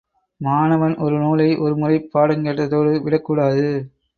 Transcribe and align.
மாணவன் 0.41 0.95
ஒரு 0.97 1.17
நூலை 1.17 1.47
ஒரு 1.57 1.75
முறை 1.75 1.99
பாடங் 2.13 2.45
கேட்டதோடு 2.45 3.01
விடக் 3.01 3.25
கூடாது. 3.25 3.67